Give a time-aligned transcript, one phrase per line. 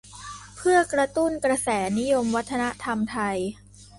[0.55, 1.67] เพื่อกระตุ้นกระแส
[1.99, 3.37] นิยมวัฒนธรรมไทย